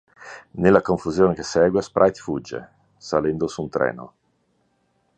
[0.53, 4.13] Nella confusione che segue Sprite fugge, salendo su un treno.